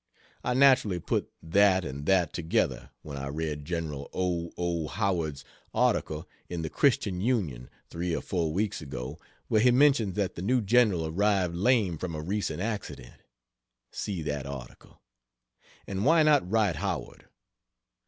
[0.43, 3.91] I naturally put "that and that together" when I read Gen.
[3.93, 4.09] O.
[4.57, 4.87] O.
[4.87, 10.33] Howards's article in the Christian Union, three or four weeks ago where he mentions that
[10.33, 13.21] the new General arrived lame from a recent accident.
[13.91, 15.03] (See that article.)
[15.85, 17.27] And why not write Howard?